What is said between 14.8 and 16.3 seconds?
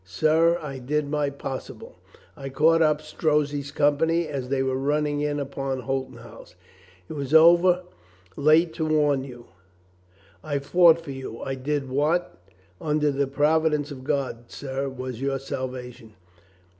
was your salvation.